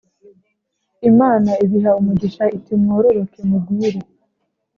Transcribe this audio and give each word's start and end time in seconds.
Imana 1.09 1.51
ibiha 1.63 1.91
umugisha 2.01 2.43
iti 2.57 2.71
mwororoke 2.81 3.39
mugwire 3.49 3.99